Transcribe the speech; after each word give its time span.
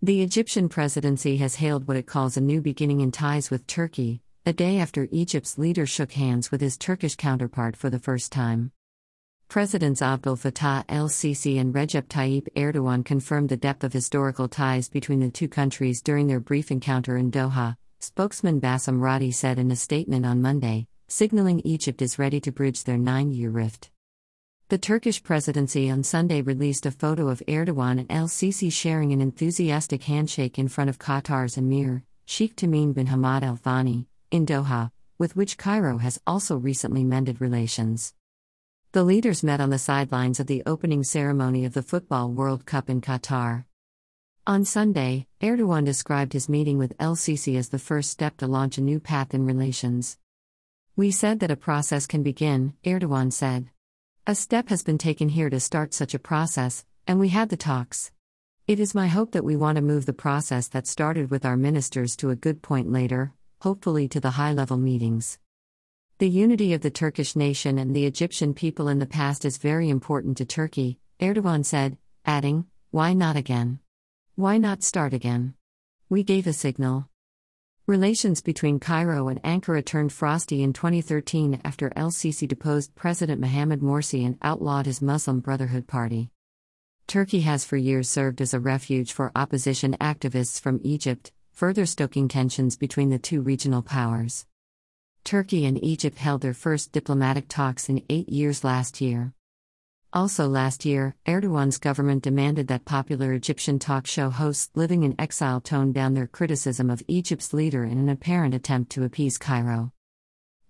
The 0.00 0.22
Egyptian 0.22 0.68
presidency 0.68 1.38
has 1.38 1.56
hailed 1.56 1.88
what 1.88 1.96
it 1.96 2.06
calls 2.06 2.36
a 2.36 2.40
new 2.40 2.60
beginning 2.60 3.00
in 3.00 3.10
ties 3.10 3.50
with 3.50 3.66
Turkey, 3.66 4.22
a 4.46 4.52
day 4.52 4.78
after 4.78 5.08
Egypt's 5.10 5.58
leader 5.58 5.86
shook 5.86 6.12
hands 6.12 6.52
with 6.52 6.60
his 6.60 6.76
Turkish 6.76 7.16
counterpart 7.16 7.74
for 7.74 7.90
the 7.90 7.98
first 7.98 8.30
time. 8.30 8.70
Presidents 9.48 10.00
Abdel 10.00 10.36
Fattah 10.36 10.84
el 10.88 11.08
Sisi 11.08 11.58
and 11.58 11.74
Recep 11.74 12.06
Tayyip 12.06 12.46
Erdogan 12.54 13.04
confirmed 13.04 13.48
the 13.48 13.56
depth 13.56 13.82
of 13.82 13.92
historical 13.92 14.46
ties 14.46 14.88
between 14.88 15.18
the 15.18 15.30
two 15.30 15.48
countries 15.48 16.00
during 16.00 16.28
their 16.28 16.38
brief 16.38 16.70
encounter 16.70 17.16
in 17.16 17.32
Doha, 17.32 17.76
spokesman 17.98 18.60
Bassem 18.60 19.00
Radi 19.00 19.34
said 19.34 19.58
in 19.58 19.72
a 19.72 19.76
statement 19.76 20.24
on 20.24 20.40
Monday, 20.40 20.86
signaling 21.08 21.60
Egypt 21.64 22.02
is 22.02 22.20
ready 22.20 22.40
to 22.42 22.52
bridge 22.52 22.84
their 22.84 22.98
nine 22.98 23.32
year 23.32 23.50
rift. 23.50 23.90
The 24.70 24.76
Turkish 24.76 25.22
presidency 25.22 25.88
on 25.88 26.02
Sunday 26.02 26.42
released 26.42 26.84
a 26.84 26.90
photo 26.90 27.30
of 27.30 27.42
Erdogan 27.48 28.00
and 28.00 28.06
El 28.10 28.28
Sisi 28.28 28.70
sharing 28.70 29.14
an 29.14 29.22
enthusiastic 29.22 30.02
handshake 30.02 30.58
in 30.58 30.68
front 30.68 30.90
of 30.90 30.98
Qatar's 30.98 31.56
emir, 31.56 32.04
Sheikh 32.26 32.54
Tamim 32.54 32.92
bin 32.92 33.06
Hamad 33.06 33.42
Al 33.42 33.56
Thani, 33.56 34.08
in 34.30 34.44
Doha, 34.44 34.90
with 35.16 35.34
which 35.34 35.56
Cairo 35.56 35.96
has 35.96 36.20
also 36.26 36.58
recently 36.58 37.02
mended 37.02 37.40
relations. 37.40 38.12
The 38.92 39.04
leaders 39.04 39.42
met 39.42 39.62
on 39.62 39.70
the 39.70 39.78
sidelines 39.78 40.38
of 40.38 40.48
the 40.48 40.62
opening 40.66 41.02
ceremony 41.02 41.64
of 41.64 41.72
the 41.72 41.82
Football 41.82 42.30
World 42.32 42.66
Cup 42.66 42.90
in 42.90 43.00
Qatar. 43.00 43.64
On 44.46 44.66
Sunday, 44.66 45.26
Erdogan 45.40 45.86
described 45.86 46.34
his 46.34 46.46
meeting 46.46 46.76
with 46.76 46.92
El 47.00 47.16
Sisi 47.16 47.56
as 47.56 47.70
the 47.70 47.78
first 47.78 48.10
step 48.10 48.36
to 48.36 48.46
launch 48.46 48.76
a 48.76 48.82
new 48.82 49.00
path 49.00 49.32
in 49.32 49.46
relations. 49.46 50.18
We 50.94 51.10
said 51.10 51.40
that 51.40 51.50
a 51.50 51.56
process 51.56 52.06
can 52.06 52.22
begin, 52.22 52.74
Erdogan 52.84 53.32
said. 53.32 53.70
A 54.28 54.34
step 54.34 54.68
has 54.68 54.82
been 54.82 54.98
taken 54.98 55.30
here 55.30 55.48
to 55.48 55.58
start 55.58 55.94
such 55.94 56.12
a 56.12 56.18
process, 56.18 56.84
and 57.06 57.18
we 57.18 57.30
had 57.30 57.48
the 57.48 57.56
talks. 57.56 58.12
It 58.66 58.78
is 58.78 58.94
my 58.94 59.06
hope 59.06 59.32
that 59.32 59.42
we 59.42 59.56
want 59.56 59.76
to 59.76 59.80
move 59.80 60.04
the 60.04 60.12
process 60.12 60.68
that 60.68 60.86
started 60.86 61.30
with 61.30 61.46
our 61.46 61.56
ministers 61.56 62.14
to 62.16 62.28
a 62.28 62.36
good 62.36 62.60
point 62.60 62.92
later, 62.92 63.32
hopefully 63.62 64.06
to 64.08 64.20
the 64.20 64.32
high 64.32 64.52
level 64.52 64.76
meetings. 64.76 65.38
The 66.18 66.28
unity 66.28 66.74
of 66.74 66.82
the 66.82 66.90
Turkish 66.90 67.36
nation 67.36 67.78
and 67.78 67.96
the 67.96 68.04
Egyptian 68.04 68.52
people 68.52 68.86
in 68.86 68.98
the 68.98 69.06
past 69.06 69.46
is 69.46 69.56
very 69.56 69.88
important 69.88 70.36
to 70.36 70.44
Turkey, 70.44 70.98
Erdogan 71.18 71.64
said, 71.64 71.96
adding, 72.26 72.66
Why 72.90 73.14
not 73.14 73.34
again? 73.34 73.78
Why 74.34 74.58
not 74.58 74.82
start 74.82 75.14
again? 75.14 75.54
We 76.10 76.22
gave 76.22 76.46
a 76.46 76.52
signal. 76.52 77.08
Relations 77.88 78.42
between 78.42 78.80
Cairo 78.80 79.28
and 79.28 79.42
Ankara 79.42 79.82
turned 79.82 80.12
frosty 80.12 80.62
in 80.62 80.74
2013 80.74 81.62
after 81.64 81.90
El 81.96 82.10
Sisi 82.10 82.46
deposed 82.46 82.94
President 82.94 83.40
Mohamed 83.40 83.80
Morsi 83.80 84.26
and 84.26 84.36
outlawed 84.42 84.84
his 84.84 85.00
Muslim 85.00 85.40
Brotherhood 85.40 85.86
Party. 85.86 86.28
Turkey 87.06 87.40
has 87.40 87.64
for 87.64 87.78
years 87.78 88.06
served 88.06 88.42
as 88.42 88.52
a 88.52 88.60
refuge 88.60 89.10
for 89.14 89.32
opposition 89.34 89.96
activists 90.02 90.60
from 90.60 90.82
Egypt, 90.84 91.32
further 91.50 91.86
stoking 91.86 92.28
tensions 92.28 92.76
between 92.76 93.08
the 93.08 93.18
two 93.18 93.40
regional 93.40 93.80
powers. 93.80 94.44
Turkey 95.24 95.64
and 95.64 95.82
Egypt 95.82 96.18
held 96.18 96.42
their 96.42 96.52
first 96.52 96.92
diplomatic 96.92 97.48
talks 97.48 97.88
in 97.88 98.04
eight 98.10 98.28
years 98.28 98.64
last 98.64 99.00
year. 99.00 99.32
Also 100.10 100.48
last 100.48 100.86
year, 100.86 101.14
Erdogan's 101.26 101.76
government 101.76 102.22
demanded 102.22 102.68
that 102.68 102.86
popular 102.86 103.34
Egyptian 103.34 103.78
talk 103.78 104.06
show 104.06 104.30
hosts 104.30 104.70
living 104.74 105.02
in 105.02 105.14
exile 105.18 105.60
tone 105.60 105.92
down 105.92 106.14
their 106.14 106.26
criticism 106.26 106.88
of 106.88 107.02
Egypt's 107.08 107.52
leader 107.52 107.84
in 107.84 107.98
an 107.98 108.08
apparent 108.08 108.54
attempt 108.54 108.90
to 108.92 109.04
appease 109.04 109.36
Cairo. 109.36 109.92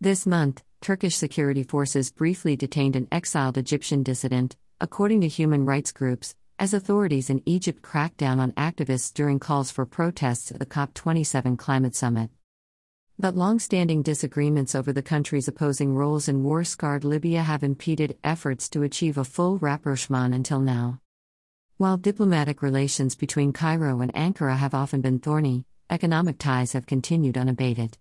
This 0.00 0.26
month, 0.26 0.64
Turkish 0.80 1.14
security 1.14 1.62
forces 1.62 2.10
briefly 2.10 2.56
detained 2.56 2.96
an 2.96 3.06
exiled 3.12 3.56
Egyptian 3.56 4.02
dissident, 4.02 4.56
according 4.80 5.20
to 5.20 5.28
human 5.28 5.64
rights 5.64 5.92
groups, 5.92 6.34
as 6.58 6.74
authorities 6.74 7.30
in 7.30 7.40
Egypt 7.46 7.80
cracked 7.80 8.16
down 8.16 8.40
on 8.40 8.50
activists 8.52 9.14
during 9.14 9.38
calls 9.38 9.70
for 9.70 9.86
protests 9.86 10.50
at 10.50 10.58
the 10.58 10.66
COP27 10.66 11.56
climate 11.56 11.94
summit. 11.94 12.30
But 13.20 13.34
long 13.34 13.58
standing 13.58 14.02
disagreements 14.02 14.76
over 14.76 14.92
the 14.92 15.02
country's 15.02 15.48
opposing 15.48 15.92
roles 15.96 16.28
in 16.28 16.44
war 16.44 16.62
scarred 16.62 17.02
Libya 17.02 17.42
have 17.42 17.64
impeded 17.64 18.16
efforts 18.22 18.68
to 18.68 18.84
achieve 18.84 19.18
a 19.18 19.24
full 19.24 19.58
rapprochement 19.58 20.32
until 20.32 20.60
now. 20.60 21.00
While 21.78 21.96
diplomatic 21.96 22.62
relations 22.62 23.16
between 23.16 23.52
Cairo 23.52 24.00
and 24.02 24.14
Ankara 24.14 24.56
have 24.56 24.72
often 24.72 25.00
been 25.00 25.18
thorny, 25.18 25.64
economic 25.90 26.38
ties 26.38 26.74
have 26.74 26.86
continued 26.86 27.36
unabated. 27.36 27.98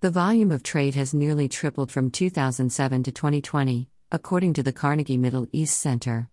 The 0.00 0.10
volume 0.10 0.50
of 0.50 0.64
trade 0.64 0.96
has 0.96 1.14
nearly 1.14 1.48
tripled 1.48 1.92
from 1.92 2.10
2007 2.10 3.04
to 3.04 3.12
2020, 3.12 3.88
according 4.10 4.52
to 4.54 4.64
the 4.64 4.72
Carnegie 4.72 5.16
Middle 5.16 5.46
East 5.52 5.78
Center. 5.78 6.28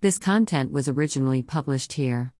This 0.00 0.20
content 0.20 0.70
was 0.70 0.86
originally 0.86 1.42
published 1.42 1.94
here. 1.94 2.32